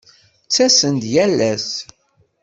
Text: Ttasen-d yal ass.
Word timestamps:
Ttasen-d 0.45 1.03
yal 1.13 1.37
ass. 1.51 1.69